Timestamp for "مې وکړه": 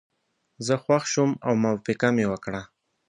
2.15-2.61